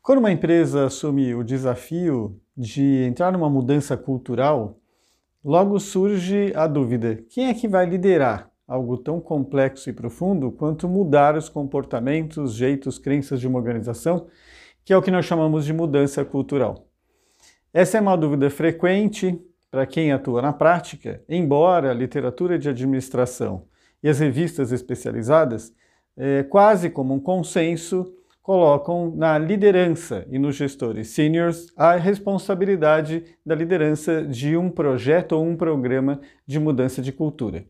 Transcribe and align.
Quando 0.00 0.20
uma 0.20 0.32
empresa 0.32 0.86
assume 0.86 1.34
o 1.34 1.44
desafio 1.44 2.40
de 2.56 3.04
entrar 3.04 3.30
numa 3.30 3.50
mudança 3.50 3.94
cultural, 3.94 4.80
logo 5.44 5.78
surge 5.78 6.50
a 6.56 6.66
dúvida: 6.66 7.22
quem 7.28 7.48
é 7.48 7.52
que 7.52 7.68
vai 7.68 7.84
liderar 7.84 8.50
algo 8.66 8.96
tão 8.96 9.20
complexo 9.20 9.90
e 9.90 9.92
profundo 9.92 10.50
quanto 10.50 10.88
mudar 10.88 11.36
os 11.36 11.50
comportamentos, 11.50 12.54
jeitos, 12.54 12.98
crenças 12.98 13.38
de 13.38 13.46
uma 13.46 13.58
organização, 13.58 14.28
que 14.82 14.94
é 14.94 14.96
o 14.96 15.02
que 15.02 15.10
nós 15.10 15.26
chamamos 15.26 15.66
de 15.66 15.74
mudança 15.74 16.24
cultural? 16.24 16.88
Essa 17.70 17.98
é 17.98 18.00
uma 18.00 18.16
dúvida 18.16 18.48
frequente 18.48 19.38
para 19.74 19.86
quem 19.86 20.12
atua 20.12 20.40
na 20.40 20.52
prática, 20.52 21.20
embora 21.28 21.90
a 21.90 21.94
literatura 21.94 22.56
de 22.56 22.68
administração 22.68 23.64
e 24.00 24.08
as 24.08 24.20
revistas 24.20 24.70
especializadas, 24.70 25.74
é, 26.16 26.44
quase 26.44 26.88
como 26.88 27.12
um 27.12 27.18
consenso, 27.18 28.14
colocam 28.40 29.12
na 29.16 29.36
liderança 29.36 30.24
e 30.30 30.38
nos 30.38 30.54
gestores 30.54 31.08
seniors 31.08 31.66
a 31.76 31.96
responsabilidade 31.96 33.24
da 33.44 33.56
liderança 33.56 34.22
de 34.22 34.56
um 34.56 34.70
projeto 34.70 35.32
ou 35.32 35.44
um 35.44 35.56
programa 35.56 36.20
de 36.46 36.60
mudança 36.60 37.02
de 37.02 37.10
cultura. 37.10 37.64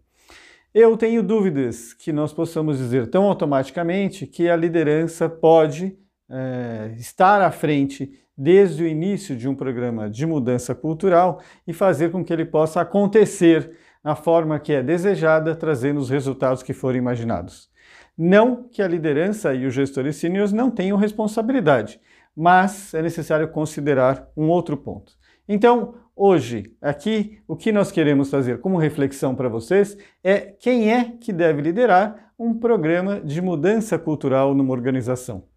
Eu 0.75 0.99
tenho 0.99 1.23
dúvidas 1.23 1.95
que 1.95 2.13
nós 2.13 2.35
possamos 2.35 2.77
dizer 2.77 3.07
tão 3.07 3.25
automaticamente 3.25 4.27
que 4.27 4.51
a 4.51 4.57
liderança 4.57 5.27
pode 5.27 5.97
é, 6.31 6.95
estar 6.97 7.41
à 7.41 7.51
frente 7.51 8.11
desde 8.37 8.83
o 8.83 8.87
início 8.87 9.37
de 9.37 9.49
um 9.49 9.55
programa 9.55 10.11
de 10.11 10.27
mudança 10.27 10.75
cultural 10.75 11.41
e 11.67 11.73
fazer 11.73 12.11
com 12.11 12.25
que 12.25 12.33
ele 12.33 12.45
possa 12.45 12.81
acontecer 12.81 13.77
na 14.03 14.15
forma 14.15 14.59
que 14.59 14.73
é 14.73 14.83
desejada, 14.83 15.55
trazendo 15.55 15.99
os 15.99 16.11
resultados 16.11 16.63
que 16.63 16.73
forem 16.73 16.99
imaginados. 16.99 17.71
Não 18.17 18.69
que 18.69 18.83
a 18.83 18.89
liderança 18.89 19.55
e 19.55 19.67
os 19.67 19.75
gestores 19.75 20.17
seniors 20.17 20.53
não 20.53 20.71
tenham 20.71 20.97
responsabilidade, 20.97 22.01
mas 22.37 22.93
é 22.93 23.03
necessário 23.03 23.49
considerar 23.49 24.29
um 24.37 24.49
outro 24.49 24.77
ponto. 24.77 25.13
Então, 25.49 25.95
hoje, 26.15 26.75
aqui, 26.81 27.39
o 27.47 27.57
que 27.57 27.73
nós 27.73 27.91
queremos 27.91 28.31
fazer 28.31 28.61
como 28.61 28.79
reflexão 28.79 29.35
para 29.35 29.49
vocês 29.49 29.97
é 30.23 30.41
quem 30.41 30.93
é 30.93 31.13
que 31.21 31.33
deve 31.33 31.63
liderar 31.63 32.33
um 32.39 32.55
programa 32.55 33.21
de 33.21 33.41
mudança 33.41 33.99
cultural 33.99 34.55
numa 34.55 34.73
organização. 34.73 35.54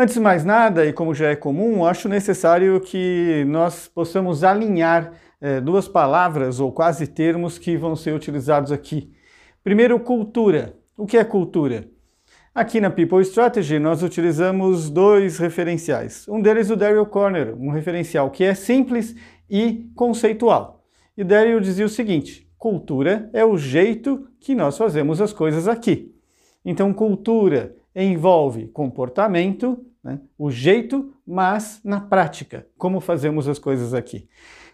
Antes 0.00 0.14
de 0.14 0.20
mais 0.20 0.46
nada, 0.46 0.86
e 0.86 0.94
como 0.94 1.14
já 1.14 1.28
é 1.28 1.36
comum, 1.36 1.84
acho 1.84 2.08
necessário 2.08 2.80
que 2.80 3.44
nós 3.46 3.86
possamos 3.86 4.42
alinhar 4.42 5.12
eh, 5.38 5.60
duas 5.60 5.86
palavras 5.86 6.58
ou 6.58 6.72
quase 6.72 7.06
termos 7.06 7.58
que 7.58 7.76
vão 7.76 7.94
ser 7.94 8.14
utilizados 8.14 8.72
aqui. 8.72 9.12
Primeiro, 9.62 10.00
cultura. 10.00 10.74
O 10.96 11.04
que 11.04 11.18
é 11.18 11.22
cultura? 11.22 11.86
Aqui 12.54 12.80
na 12.80 12.88
People 12.88 13.20
Strategy 13.20 13.78
nós 13.78 14.02
utilizamos 14.02 14.88
dois 14.88 15.36
referenciais. 15.36 16.26
Um 16.26 16.40
deles 16.40 16.70
o 16.70 16.76
Daryl 16.76 17.04
Corner, 17.04 17.54
um 17.54 17.68
referencial 17.68 18.30
que 18.30 18.42
é 18.42 18.54
simples 18.54 19.14
e 19.50 19.90
conceitual. 19.94 20.82
E 21.14 21.22
Daryl 21.22 21.60
dizia 21.60 21.84
o 21.84 21.90
seguinte: 21.90 22.50
cultura 22.56 23.28
é 23.34 23.44
o 23.44 23.58
jeito 23.58 24.26
que 24.40 24.54
nós 24.54 24.78
fazemos 24.78 25.20
as 25.20 25.34
coisas 25.34 25.68
aqui. 25.68 26.14
Então, 26.64 26.90
cultura 26.94 27.76
envolve 27.94 28.68
comportamento, 28.68 29.84
né, 30.02 30.20
o 30.38 30.50
jeito, 30.50 31.14
mas 31.26 31.80
na 31.84 32.00
prática, 32.00 32.66
como 32.78 33.00
fazemos 33.00 33.48
as 33.48 33.58
coisas 33.58 33.94
aqui. 33.94 34.28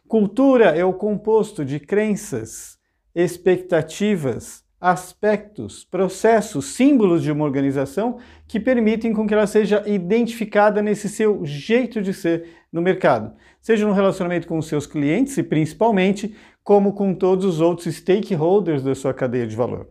Cultura 0.07 0.67
é 0.67 0.85
o 0.85 0.93
composto 0.93 1.65
de 1.65 1.81
crenças, 1.81 2.79
expectativas, 3.15 4.65
aspectos, 4.81 5.85
processos, 5.85 6.67
símbolos 6.67 7.23
de 7.23 7.33
uma 7.33 7.45
organização 7.45 8.19
que 8.47 8.61
permitem 8.61 9.13
com 9.13 9.27
que 9.27 9.35
ela 9.35 9.47
seja 9.47 9.83
identificada 9.87 10.83
nesse 10.83 11.09
seu 11.09 11.45
jeito 11.45 12.03
de 12.03 12.13
ser 12.13 12.49
no 12.71 12.83
mercado, 12.83 13.35
seja 13.61 13.87
no 13.87 13.93
relacionamento 13.93 14.47
com 14.47 14.59
os 14.59 14.67
seus 14.67 14.87
clientes 14.87 15.37
e 15.39 15.43
principalmente 15.43 16.37
como 16.63 16.93
com 16.93 17.15
todos 17.15 17.45
os 17.45 17.61
outros 17.61 17.95
stakeholders 17.97 18.83
da 18.83 18.95
sua 18.95 19.15
cadeia 19.15 19.47
de 19.47 19.57
valor. 19.57 19.89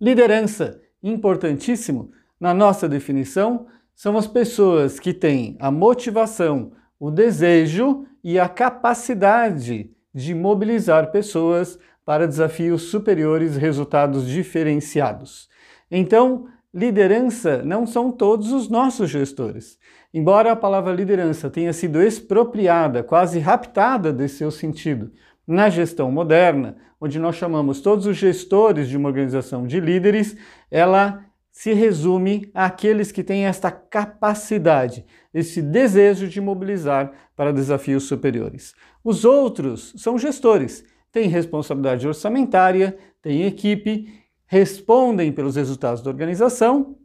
Liderança, 0.00 0.80
importantíssimo, 1.02 2.10
na 2.38 2.54
nossa 2.54 2.88
definição, 2.88 3.66
são 3.94 4.16
as 4.16 4.26
pessoas 4.26 4.98
que 4.98 5.12
têm 5.12 5.56
a 5.60 5.70
motivação, 5.70 6.72
o 6.98 7.10
desejo 7.10 8.06
e 8.22 8.38
a 8.38 8.48
capacidade 8.48 9.90
de 10.12 10.34
mobilizar 10.34 11.10
pessoas 11.10 11.78
para 12.04 12.26
desafios 12.26 12.82
superiores, 12.82 13.56
resultados 13.56 14.26
diferenciados. 14.26 15.48
Então, 15.90 16.46
liderança 16.72 17.62
não 17.62 17.86
são 17.86 18.10
todos 18.10 18.52
os 18.52 18.68
nossos 18.68 19.10
gestores. 19.10 19.78
Embora 20.12 20.52
a 20.52 20.56
palavra 20.56 20.92
liderança 20.92 21.50
tenha 21.50 21.72
sido 21.72 22.02
expropriada, 22.02 23.02
quase 23.02 23.38
raptada 23.38 24.12
de 24.12 24.28
seu 24.28 24.50
sentido, 24.50 25.12
na 25.46 25.68
gestão 25.68 26.10
moderna, 26.10 26.76
onde 27.00 27.18
nós 27.18 27.36
chamamos 27.36 27.80
todos 27.80 28.06
os 28.06 28.16
gestores 28.16 28.88
de 28.88 28.96
uma 28.96 29.08
organização 29.08 29.66
de 29.66 29.78
líderes, 29.80 30.36
ela 30.70 31.24
se 31.54 31.72
resume 31.72 32.50
àqueles 32.52 33.12
que 33.12 33.22
têm 33.22 33.46
esta 33.46 33.70
capacidade, 33.70 35.06
esse 35.32 35.62
desejo 35.62 36.26
de 36.26 36.40
mobilizar 36.40 37.12
para 37.36 37.52
desafios 37.52 38.02
superiores. 38.08 38.74
Os 39.04 39.24
outros 39.24 39.94
são 39.96 40.18
gestores 40.18 40.84
têm 41.12 41.28
responsabilidade 41.28 42.08
orçamentária, 42.08 42.98
têm 43.22 43.44
equipe, 43.44 44.12
respondem 44.46 45.30
pelos 45.30 45.54
resultados 45.54 46.02
da 46.02 46.10
organização, 46.10 46.96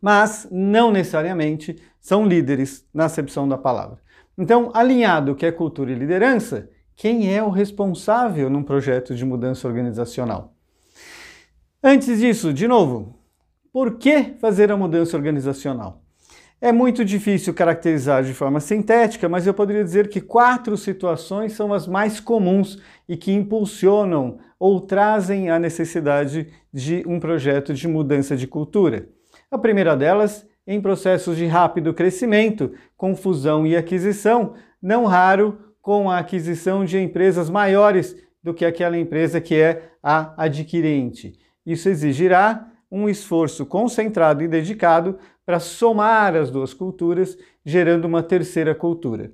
mas 0.00 0.46
não 0.52 0.92
necessariamente 0.92 1.76
são 2.00 2.24
líderes 2.24 2.86
na 2.94 3.06
acepção 3.06 3.48
da 3.48 3.58
palavra. 3.58 3.98
Então, 4.38 4.70
alinhado 4.72 5.34
que 5.34 5.44
é 5.44 5.50
cultura 5.50 5.90
e 5.90 5.96
liderança, 5.96 6.70
quem 6.94 7.34
é 7.34 7.42
o 7.42 7.50
responsável 7.50 8.48
num 8.48 8.62
projeto 8.62 9.16
de 9.16 9.24
mudança 9.24 9.66
organizacional? 9.66 10.54
Antes 11.82 12.20
disso, 12.20 12.54
de 12.54 12.68
novo, 12.68 13.19
por 13.72 13.98
que 13.98 14.34
fazer 14.40 14.70
a 14.70 14.76
mudança 14.76 15.16
organizacional? 15.16 16.02
É 16.60 16.72
muito 16.72 17.04
difícil 17.04 17.54
caracterizar 17.54 18.22
de 18.22 18.34
forma 18.34 18.60
sintética, 18.60 19.28
mas 19.30 19.46
eu 19.46 19.54
poderia 19.54 19.82
dizer 19.82 20.08
que 20.08 20.20
quatro 20.20 20.76
situações 20.76 21.54
são 21.54 21.72
as 21.72 21.86
mais 21.86 22.20
comuns 22.20 22.78
e 23.08 23.16
que 23.16 23.32
impulsionam 23.32 24.38
ou 24.58 24.78
trazem 24.78 25.48
a 25.48 25.58
necessidade 25.58 26.48
de 26.70 27.02
um 27.06 27.18
projeto 27.18 27.72
de 27.72 27.88
mudança 27.88 28.36
de 28.36 28.46
cultura. 28.46 29.08
A 29.50 29.56
primeira 29.56 29.96
delas, 29.96 30.46
em 30.66 30.82
processos 30.82 31.38
de 31.38 31.46
rápido 31.46 31.94
crescimento, 31.94 32.72
confusão 32.94 33.66
e 33.66 33.74
aquisição, 33.74 34.52
não 34.82 35.06
raro 35.06 35.58
com 35.80 36.10
a 36.10 36.18
aquisição 36.18 36.84
de 36.84 36.98
empresas 36.98 37.48
maiores 37.48 38.14
do 38.42 38.52
que 38.52 38.66
aquela 38.66 38.98
empresa 38.98 39.40
que 39.40 39.54
é 39.54 39.92
a 40.02 40.34
adquirente. 40.36 41.32
Isso 41.64 41.88
exigirá 41.88 42.70
um 42.90 43.08
esforço 43.08 43.64
concentrado 43.64 44.42
e 44.42 44.48
dedicado 44.48 45.18
para 45.46 45.60
somar 45.60 46.34
as 46.34 46.50
duas 46.50 46.74
culturas, 46.74 47.36
gerando 47.64 48.04
uma 48.04 48.22
terceira 48.22 48.74
cultura. 48.74 49.32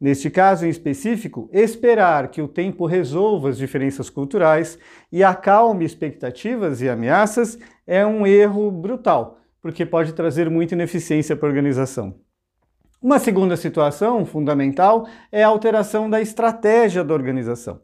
Neste 0.00 0.30
caso 0.30 0.64
em 0.64 0.68
específico, 0.68 1.50
esperar 1.52 2.28
que 2.28 2.40
o 2.40 2.46
tempo 2.46 2.86
resolva 2.86 3.48
as 3.48 3.58
diferenças 3.58 4.08
culturais 4.08 4.78
e 5.10 5.24
acalme 5.24 5.84
expectativas 5.84 6.80
e 6.80 6.88
ameaças 6.88 7.58
é 7.84 8.06
um 8.06 8.24
erro 8.24 8.70
brutal, 8.70 9.40
porque 9.60 9.84
pode 9.84 10.12
trazer 10.12 10.48
muita 10.48 10.74
ineficiência 10.74 11.34
para 11.34 11.48
a 11.48 11.50
organização. 11.50 12.14
Uma 13.02 13.18
segunda 13.18 13.56
situação 13.56 14.24
fundamental 14.24 15.08
é 15.32 15.42
a 15.42 15.48
alteração 15.48 16.08
da 16.08 16.20
estratégia 16.20 17.02
da 17.02 17.14
organização. 17.14 17.80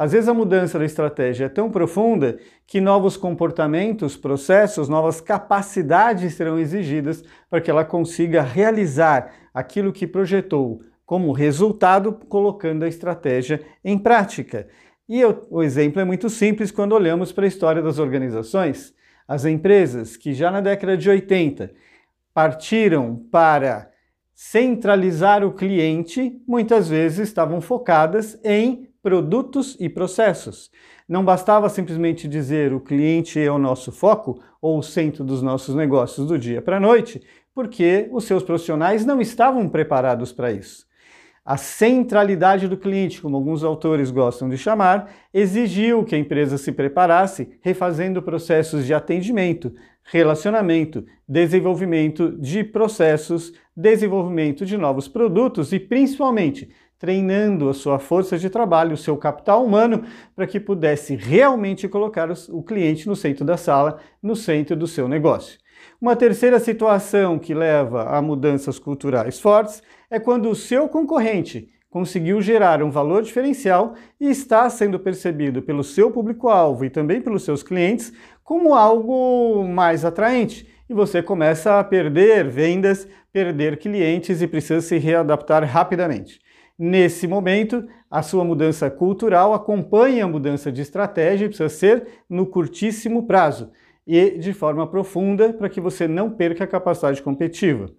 Às 0.00 0.12
vezes 0.12 0.30
a 0.30 0.32
mudança 0.32 0.78
da 0.78 0.86
estratégia 0.86 1.44
é 1.44 1.48
tão 1.50 1.70
profunda 1.70 2.38
que 2.66 2.80
novos 2.80 3.18
comportamentos, 3.18 4.16
processos, 4.16 4.88
novas 4.88 5.20
capacidades 5.20 6.32
serão 6.32 6.58
exigidas 6.58 7.22
para 7.50 7.60
que 7.60 7.70
ela 7.70 7.84
consiga 7.84 8.40
realizar 8.40 9.30
aquilo 9.52 9.92
que 9.92 10.06
projetou 10.06 10.80
como 11.04 11.32
resultado, 11.32 12.14
colocando 12.30 12.82
a 12.82 12.88
estratégia 12.88 13.60
em 13.84 13.98
prática. 13.98 14.68
E 15.06 15.20
eu, 15.20 15.46
o 15.50 15.62
exemplo 15.62 16.00
é 16.00 16.04
muito 16.06 16.30
simples 16.30 16.70
quando 16.70 16.94
olhamos 16.94 17.30
para 17.30 17.44
a 17.44 17.48
história 17.48 17.82
das 17.82 17.98
organizações. 17.98 18.94
As 19.28 19.44
empresas 19.44 20.16
que 20.16 20.32
já 20.32 20.50
na 20.50 20.62
década 20.62 20.96
de 20.96 21.10
80 21.10 21.72
partiram 22.32 23.16
para 23.30 23.90
centralizar 24.34 25.44
o 25.44 25.52
cliente, 25.52 26.40
muitas 26.48 26.88
vezes 26.88 27.28
estavam 27.28 27.60
focadas 27.60 28.40
em 28.42 28.89
produtos 29.02 29.76
e 29.80 29.88
processos. 29.88 30.70
Não 31.08 31.24
bastava 31.24 31.68
simplesmente 31.68 32.28
dizer 32.28 32.72
o 32.72 32.80
cliente 32.80 33.40
é 33.40 33.50
o 33.50 33.58
nosso 33.58 33.90
foco 33.90 34.40
ou 34.60 34.78
o 34.78 34.82
centro 34.82 35.24
dos 35.24 35.42
nossos 35.42 35.74
negócios 35.74 36.26
do 36.26 36.38
dia 36.38 36.60
para 36.60 36.76
a 36.76 36.80
noite, 36.80 37.22
porque 37.54 38.08
os 38.12 38.24
seus 38.24 38.42
profissionais 38.42 39.04
não 39.04 39.20
estavam 39.20 39.68
preparados 39.68 40.32
para 40.32 40.52
isso. 40.52 40.88
A 41.44 41.56
centralidade 41.56 42.68
do 42.68 42.76
cliente, 42.76 43.20
como 43.20 43.36
alguns 43.36 43.64
autores 43.64 44.10
gostam 44.10 44.48
de 44.48 44.58
chamar, 44.58 45.10
exigiu 45.32 46.04
que 46.04 46.14
a 46.14 46.18
empresa 46.18 46.58
se 46.58 46.70
preparasse 46.70 47.58
refazendo 47.62 48.22
processos 48.22 48.84
de 48.84 48.92
atendimento, 48.92 49.74
relacionamento, 50.04 51.04
desenvolvimento 51.26 52.36
de 52.38 52.62
processos, 52.62 53.52
desenvolvimento 53.74 54.66
de 54.66 54.76
novos 54.76 55.08
produtos 55.08 55.72
e, 55.72 55.80
principalmente, 55.80 56.70
treinando 57.00 57.70
a 57.70 57.74
sua 57.74 57.98
força 57.98 58.38
de 58.38 58.50
trabalho, 58.50 58.92
o 58.92 58.96
seu 58.96 59.16
capital 59.16 59.64
humano, 59.64 60.04
para 60.36 60.46
que 60.46 60.60
pudesse 60.60 61.16
realmente 61.16 61.88
colocar 61.88 62.28
o 62.50 62.62
cliente 62.62 63.08
no 63.08 63.16
centro 63.16 63.42
da 63.42 63.56
sala, 63.56 63.98
no 64.22 64.36
centro 64.36 64.76
do 64.76 64.86
seu 64.86 65.08
negócio. 65.08 65.58
Uma 65.98 66.14
terceira 66.14 66.60
situação 66.60 67.38
que 67.38 67.54
leva 67.54 68.04
a 68.04 68.20
mudanças 68.20 68.78
culturais 68.78 69.40
fortes 69.40 69.82
é 70.10 70.20
quando 70.20 70.50
o 70.50 70.54
seu 70.54 70.90
concorrente 70.90 71.70
conseguiu 71.88 72.40
gerar 72.42 72.82
um 72.82 72.90
valor 72.90 73.22
diferencial 73.22 73.94
e 74.20 74.28
está 74.28 74.68
sendo 74.68 75.00
percebido 75.00 75.62
pelo 75.62 75.82
seu 75.82 76.10
público-alvo 76.10 76.84
e 76.84 76.90
também 76.90 77.20
pelos 77.20 77.44
seus 77.44 77.62
clientes 77.62 78.12
como 78.44 78.74
algo 78.74 79.66
mais 79.66 80.04
atraente. 80.04 80.68
E 80.88 80.92
você 80.92 81.22
começa 81.22 81.80
a 81.80 81.84
perder 81.84 82.46
vendas, 82.46 83.08
perder 83.32 83.78
clientes 83.78 84.42
e 84.42 84.46
precisa 84.46 84.82
se 84.82 84.98
readaptar 84.98 85.64
rapidamente. 85.64 86.40
Nesse 86.82 87.26
momento, 87.28 87.86
a 88.10 88.22
sua 88.22 88.42
mudança 88.42 88.90
cultural 88.90 89.52
acompanha 89.52 90.24
a 90.24 90.26
mudança 90.26 90.72
de 90.72 90.80
estratégia 90.80 91.44
e 91.44 91.48
precisa 91.48 91.68
ser 91.68 92.06
no 92.26 92.46
curtíssimo 92.46 93.26
prazo 93.26 93.70
e 94.06 94.38
de 94.38 94.54
forma 94.54 94.86
profunda 94.86 95.52
para 95.52 95.68
que 95.68 95.78
você 95.78 96.08
não 96.08 96.30
perca 96.30 96.64
a 96.64 96.66
capacidade 96.66 97.20
competitiva. 97.20 97.90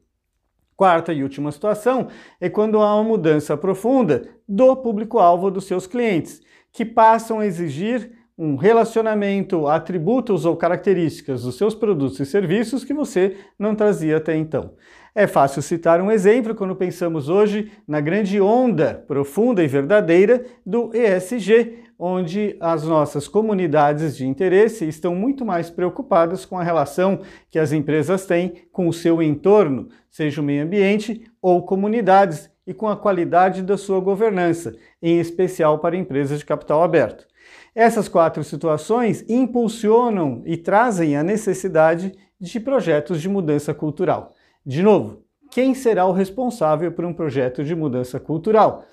Quarta 0.75 1.13
e 1.13 1.21
última 1.21 1.51
situação 1.51 2.07
é 2.39 2.49
quando 2.49 2.79
há 2.79 2.95
uma 2.95 3.03
mudança 3.03 3.55
profunda 3.55 4.27
do 4.49 4.75
público-alvo 4.75 5.51
dos 5.51 5.65
seus 5.65 5.85
clientes, 5.85 6.41
que 6.71 6.83
passam 6.83 7.39
a 7.39 7.45
exigir 7.45 8.11
um 8.35 8.55
relacionamento, 8.55 9.67
atributos 9.67 10.43
ou 10.43 10.57
características 10.57 11.43
dos 11.43 11.55
seus 11.55 11.75
produtos 11.75 12.19
e 12.19 12.25
serviços 12.25 12.83
que 12.83 12.95
você 12.95 13.37
não 13.59 13.75
trazia 13.75 14.17
até 14.17 14.35
então. 14.35 14.73
É 15.13 15.27
fácil 15.27 15.61
citar 15.61 15.99
um 15.99 16.09
exemplo 16.09 16.55
quando 16.55 16.73
pensamos 16.73 17.27
hoje 17.27 17.69
na 17.85 17.99
grande 17.99 18.39
onda 18.39 19.03
profunda 19.05 19.61
e 19.61 19.67
verdadeira 19.67 20.45
do 20.65 20.89
ESG, 20.95 21.83
onde 21.99 22.55
as 22.61 22.85
nossas 22.85 23.27
comunidades 23.27 24.15
de 24.15 24.25
interesse 24.25 24.87
estão 24.87 25.13
muito 25.13 25.45
mais 25.45 25.69
preocupadas 25.69 26.45
com 26.45 26.57
a 26.57 26.63
relação 26.63 27.19
que 27.49 27.59
as 27.59 27.73
empresas 27.73 28.25
têm 28.25 28.53
com 28.71 28.87
o 28.87 28.93
seu 28.93 29.21
entorno, 29.21 29.89
seja 30.09 30.39
o 30.39 30.43
meio 30.43 30.63
ambiente 30.63 31.29
ou 31.41 31.65
comunidades, 31.65 32.49
e 32.65 32.73
com 32.73 32.87
a 32.87 32.95
qualidade 32.95 33.63
da 33.63 33.75
sua 33.75 33.99
governança, 33.99 34.75
em 35.01 35.19
especial 35.19 35.79
para 35.79 35.97
empresas 35.97 36.39
de 36.39 36.45
capital 36.45 36.83
aberto. 36.83 37.25
Essas 37.75 38.07
quatro 38.07 38.43
situações 38.43 39.25
impulsionam 39.27 40.41
e 40.45 40.55
trazem 40.55 41.17
a 41.17 41.23
necessidade 41.23 42.13
de 42.39 42.59
projetos 42.59 43.21
de 43.21 43.27
mudança 43.27 43.73
cultural. 43.73 44.33
De 44.65 44.83
novo, 44.83 45.23
quem 45.49 45.73
será 45.73 46.05
o 46.05 46.11
responsável 46.11 46.91
por 46.91 47.03
um 47.03 47.13
projeto 47.13 47.63
de 47.63 47.75
mudança 47.75 48.19
cultural? 48.19 48.85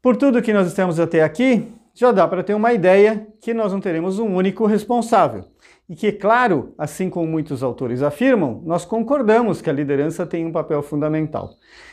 Por 0.00 0.16
tudo 0.16 0.42
que 0.42 0.52
nós 0.52 0.66
estamos 0.66 0.98
até 0.98 1.22
aqui, 1.22 1.70
já 1.94 2.10
dá 2.10 2.26
para 2.26 2.42
ter 2.42 2.54
uma 2.54 2.72
ideia 2.72 3.28
que 3.40 3.52
nós 3.52 3.72
não 3.72 3.80
teremos 3.80 4.18
um 4.18 4.34
único 4.34 4.66
responsável. 4.66 5.44
E 5.88 5.94
que, 5.94 6.10
claro, 6.10 6.74
assim 6.78 7.10
como 7.10 7.26
muitos 7.26 7.62
autores 7.62 8.02
afirmam, 8.02 8.62
nós 8.64 8.84
concordamos 8.84 9.60
que 9.60 9.68
a 9.68 9.72
liderança 9.72 10.26
tem 10.26 10.46
um 10.46 10.52
papel 10.52 10.82
fundamental. 10.82 11.50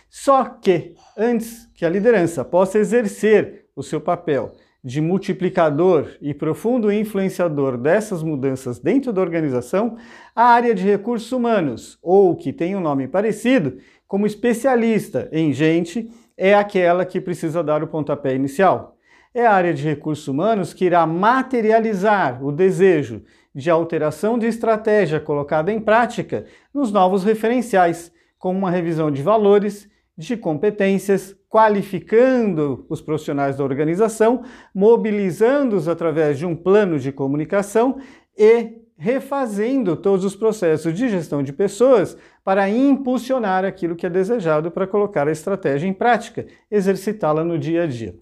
Só 0.10 0.46
que, 0.46 0.96
antes 1.18 1.70
que 1.76 1.86
a 1.86 1.90
liderança 1.90 2.46
possa 2.46 2.80
exercer 2.80 3.66
o 3.76 3.84
seu 3.84 4.00
papel 4.00 4.54
de 4.84 5.02
multiplicador 5.02 6.08
e 6.22 6.34
profundo 6.34 6.92
influenciador 6.92 7.78
dessas 7.78 8.24
mudanças 8.24 8.80
dentro 8.80 9.12
da 9.12 9.22
organização, 9.22 9.98
a 10.36 10.44
área 10.44 10.74
de 10.74 10.84
recursos 10.84 11.32
humanos, 11.32 12.00
ou 12.02 12.36
que 12.36 12.54
tem 12.54 12.76
um 12.76 12.80
nome 12.80 13.08
parecido, 13.08 13.78
como 14.08 14.26
especialista 14.26 15.28
em 15.32 15.52
gente, 15.52 16.10
é 16.38 16.56
aquela 16.56 17.06
que 17.06 17.20
precisa 17.20 17.62
dar 17.62 17.84
o 17.84 17.88
pontapé 17.88 18.34
inicial. 18.34 18.96
É 19.34 19.46
a 19.46 19.54
área 19.54 19.74
de 19.74 19.84
recursos 19.84 20.28
humanos 20.28 20.74
que 20.74 20.86
irá 20.86 21.06
materializar 21.06 22.44
o 22.44 22.52
desejo 22.52 23.24
de 23.54 23.70
alteração 23.70 24.40
de 24.40 24.48
estratégia 24.48 25.20
colocada 25.20 25.72
em 25.72 25.80
prática 25.80 26.46
nos 26.74 26.92
novos 26.92 27.24
referenciais, 27.24 28.12
como 28.38 28.58
uma 28.58 28.72
revisão 28.72 29.12
de 29.12 29.22
valores, 29.22 29.89
de 30.20 30.36
competências, 30.36 31.34
qualificando 31.48 32.86
os 32.90 33.02
profissionais 33.02 33.56
da 33.56 33.64
organização, 33.64 34.44
mobilizando-os 34.76 35.88
através 35.88 36.38
de 36.38 36.46
um 36.46 36.54
plano 36.54 37.00
de 37.00 37.10
comunicação 37.10 37.98
e 38.38 38.82
refazendo 38.98 39.96
todos 39.96 40.26
os 40.26 40.36
processos 40.36 40.94
de 40.94 41.08
gestão 41.08 41.42
de 41.42 41.54
pessoas 41.54 42.18
para 42.44 42.70
impulsionar 42.70 43.64
aquilo 43.64 43.96
que 43.96 44.06
é 44.06 44.10
desejado 44.10 44.70
para 44.70 44.86
colocar 44.86 45.26
a 45.26 45.32
estratégia 45.32 45.88
em 45.88 45.94
prática, 45.94 46.46
exercitá-la 46.70 47.46
no 47.46 47.58
dia 47.58 47.84
a 47.84 47.88
dia. 47.88 48.14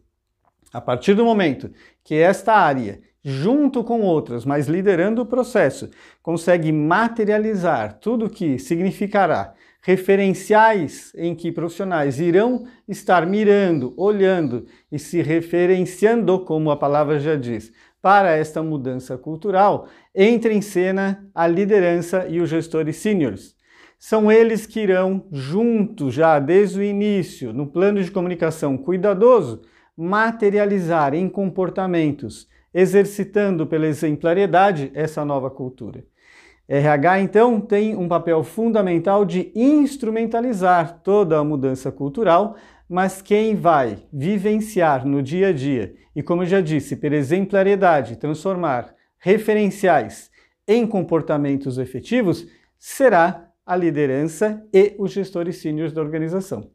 A 0.72 0.80
partir 0.80 1.16
do 1.16 1.26
momento 1.26 1.72
que 2.04 2.14
esta 2.14 2.54
área, 2.54 3.02
junto 3.24 3.84
com 3.84 4.02
outras, 4.02 4.46
mas 4.46 4.68
liderando 4.68 5.24
o 5.24 5.26
processo, 5.26 5.90
consegue 6.22 6.72
materializar 6.72 7.98
tudo 8.00 8.28
o 8.28 8.30
que 8.30 8.60
significará 8.60 9.56
referenciais 9.82 11.14
em 11.16 11.34
que 11.34 11.52
profissionais 11.52 12.20
irão 12.20 12.66
estar 12.88 13.26
mirando, 13.26 13.94
olhando 13.98 14.66
e 14.92 15.00
se 15.00 15.22
referenciando, 15.22 16.40
como 16.40 16.72
a 16.72 16.78
palavra 16.78 17.20
já 17.20 17.36
diz, 17.36 17.72
para 18.02 18.36
esta 18.36 18.62
mudança 18.62 19.18
cultural, 19.18 19.88
entra 20.14 20.54
em 20.54 20.62
cena 20.62 21.28
a 21.34 21.48
liderança 21.48 22.28
e 22.28 22.40
os 22.40 22.50
gestores 22.50 22.98
seniors. 22.98 23.56
São 24.00 24.32
eles 24.32 24.66
que 24.68 24.80
irão, 24.80 25.26
junto 25.32 26.12
já 26.12 26.38
desde 26.38 26.80
o 26.80 26.84
início, 26.84 27.52
no 27.52 27.66
plano 27.66 28.04
de 28.04 28.12
comunicação 28.12 28.78
cuidadoso, 28.78 29.62
materializar 29.98 31.16
em 31.16 31.28
comportamentos, 31.28 32.48
exercitando 32.72 33.66
pela 33.66 33.88
exemplariedade 33.88 34.92
essa 34.94 35.26
nova 35.26 35.50
cultura. 35.50 36.06
RH, 36.68 37.22
então, 37.22 37.62
tem 37.62 37.96
um 37.96 38.08
papel 38.08 38.44
fundamental 38.44 39.24
de 39.24 39.52
instrumentalizar 39.56 41.00
toda 41.02 41.38
a 41.38 41.44
mudança 41.44 41.92
cultural, 41.92 42.58
mas 42.90 43.22
quem 43.22 43.56
vai 43.56 44.00
vivenciar 44.12 45.06
no 45.06 45.24
dia 45.24 45.50
a 45.50 45.54
dia 45.54 45.94
e, 46.16 46.22
como 46.22 46.44
eu 46.44 46.48
já 46.48 46.60
disse, 46.60 46.96
por 46.96 47.14
exemplariedade, 47.14 48.18
transformar 48.18 48.94
referenciais 49.18 50.30
em 50.68 50.86
comportamentos 50.86 51.78
efetivos 51.78 52.46
será 52.78 53.50
a 53.66 53.76
liderança 53.76 54.64
e 54.74 54.96
os 54.98 55.12
gestores 55.12 55.58
sêniores 55.58 55.94
da 55.94 56.02
organização. 56.02 56.70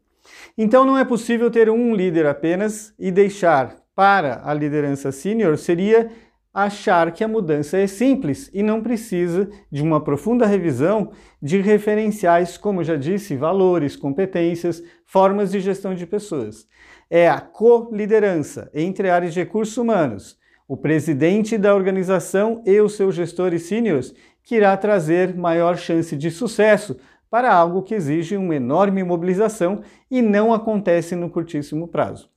Então 0.56 0.84
não 0.84 0.96
é 0.96 1.04
possível 1.04 1.50
ter 1.50 1.68
um 1.68 1.94
líder 1.94 2.26
apenas 2.26 2.94
e 2.98 3.10
deixar 3.10 3.76
para 3.94 4.42
a 4.44 4.54
liderança 4.54 5.10
sênior 5.12 5.58
seria 5.58 6.10
achar 6.52 7.12
que 7.12 7.24
a 7.24 7.28
mudança 7.28 7.78
é 7.78 7.86
simples 7.86 8.50
e 8.52 8.62
não 8.62 8.82
precisa 8.82 9.48
de 9.70 9.82
uma 9.82 10.02
profunda 10.02 10.46
revisão 10.46 11.10
de 11.40 11.60
referenciais, 11.60 12.58
como 12.58 12.84
já 12.84 12.96
disse, 12.96 13.36
valores, 13.36 13.96
competências, 13.96 14.82
formas 15.06 15.50
de 15.50 15.60
gestão 15.60 15.94
de 15.94 16.06
pessoas. 16.06 16.66
É 17.08 17.28
a 17.28 17.40
co-liderança 17.40 18.70
entre 18.74 19.08
áreas 19.08 19.32
de 19.32 19.40
recursos 19.40 19.76
humanos, 19.76 20.38
o 20.68 20.76
presidente 20.76 21.56
da 21.56 21.74
organização 21.74 22.62
e 22.66 22.80
os 22.80 22.96
seus 22.96 23.14
gestores 23.14 23.62
sêniores 23.62 24.14
que 24.42 24.56
irá 24.56 24.76
trazer 24.76 25.34
maior 25.34 25.76
chance 25.76 26.16
de 26.16 26.30
sucesso 26.30 26.96
para 27.30 27.52
algo 27.52 27.82
que 27.82 27.94
exige 27.94 28.36
uma 28.36 28.54
enorme 28.54 29.02
mobilização 29.02 29.82
e 30.10 30.20
não 30.20 30.52
acontece 30.52 31.16
no 31.16 31.30
curtíssimo 31.30 31.88
prazo. 31.88 32.30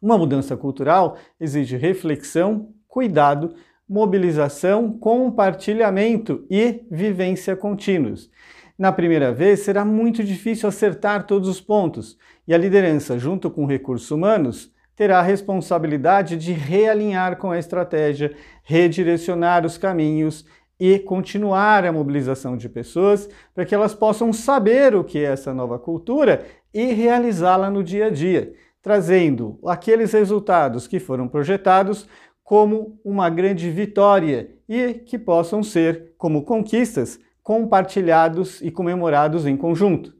Uma 0.00 0.18
mudança 0.18 0.56
cultural 0.56 1.16
exige 1.40 1.76
reflexão, 1.76 2.74
cuidado, 2.92 3.54
mobilização, 3.88 4.92
compartilhamento 4.92 6.44
e 6.50 6.82
vivência 6.90 7.56
contínuos. 7.56 8.30
Na 8.78 8.92
primeira 8.92 9.32
vez 9.32 9.60
será 9.60 9.82
muito 9.82 10.22
difícil 10.22 10.68
acertar 10.68 11.26
todos 11.26 11.48
os 11.48 11.58
pontos 11.58 12.18
e 12.46 12.52
a 12.52 12.58
liderança, 12.58 13.18
junto 13.18 13.50
com 13.50 13.64
recursos 13.64 14.10
humanos, 14.10 14.70
terá 14.94 15.20
a 15.20 15.22
responsabilidade 15.22 16.36
de 16.36 16.52
realinhar 16.52 17.38
com 17.38 17.50
a 17.50 17.58
estratégia, 17.58 18.34
redirecionar 18.62 19.64
os 19.64 19.78
caminhos 19.78 20.44
e 20.78 20.98
continuar 20.98 21.86
a 21.86 21.92
mobilização 21.92 22.58
de 22.58 22.68
pessoas 22.68 23.26
para 23.54 23.64
que 23.64 23.74
elas 23.74 23.94
possam 23.94 24.34
saber 24.34 24.94
o 24.94 25.02
que 25.02 25.18
é 25.18 25.32
essa 25.32 25.54
nova 25.54 25.78
cultura 25.78 26.44
e 26.74 26.92
realizá-la 26.92 27.70
no 27.70 27.82
dia 27.82 28.08
a 28.08 28.10
dia, 28.10 28.52
trazendo 28.82 29.58
aqueles 29.64 30.12
resultados 30.12 30.86
que 30.86 31.00
foram 31.00 31.26
projetados 31.26 32.06
como 32.52 33.00
uma 33.02 33.30
grande 33.30 33.70
vitória 33.70 34.50
e 34.68 34.92
que 34.92 35.18
possam 35.18 35.62
ser 35.62 36.12
como 36.18 36.42
conquistas 36.42 37.18
compartilhados 37.42 38.60
e 38.60 38.70
comemorados 38.70 39.46
em 39.46 39.56
conjunto. 39.56 40.14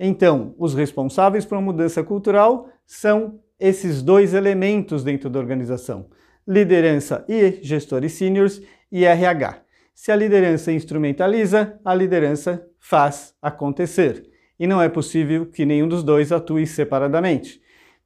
Então, 0.00 0.54
os 0.56 0.72
responsáveis 0.72 1.44
por 1.44 1.56
uma 1.56 1.60
mudança 1.60 2.02
cultural 2.02 2.70
são 2.86 3.38
esses 3.60 4.00
dois 4.00 4.32
elementos 4.32 5.04
dentro 5.04 5.28
da 5.28 5.38
organização: 5.38 6.06
liderança 6.48 7.22
e 7.28 7.58
gestores 7.60 8.12
seniors 8.12 8.62
e 8.90 9.04
RH. 9.04 9.58
Se 9.94 10.10
a 10.10 10.16
liderança 10.16 10.72
instrumentaliza, 10.72 11.78
a 11.84 11.94
liderança 11.94 12.66
faz 12.80 13.34
acontecer. 13.42 14.24
E 14.58 14.66
não 14.66 14.80
é 14.80 14.88
possível 14.88 15.44
que 15.44 15.66
nenhum 15.66 15.86
dos 15.86 16.02
dois 16.02 16.32
atue 16.32 16.66
separadamente. 16.66 17.60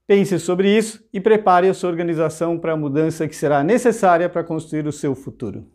Pense 0.09 0.39
sobre 0.39 0.75
isso 0.75 1.07
e 1.13 1.21
prepare 1.21 1.69
a 1.69 1.75
sua 1.75 1.91
organização 1.91 2.59
para 2.59 2.73
a 2.73 2.77
mudança 2.79 3.29
que 3.29 3.37
será 3.37 3.63
necessária 3.63 4.27
para 4.27 4.43
construir 4.43 4.87
o 4.87 4.93
seu 4.93 5.15
futuro. 5.15 5.67